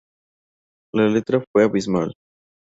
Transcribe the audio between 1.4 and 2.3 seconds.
fue abismal.